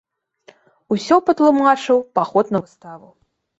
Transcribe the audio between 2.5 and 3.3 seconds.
на выставу.